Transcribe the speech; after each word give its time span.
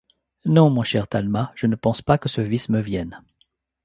Non, 0.45 0.71
mon 0.71 0.81
cher 0.81 1.07
Talma, 1.07 1.51
je 1.53 1.67
ne 1.67 1.75
pense 1.75 2.01
pas 2.01 2.17
que 2.17 2.27
ce 2.27 2.41
vice 2.41 2.69
me 2.69 2.81
vienne. 2.81 3.21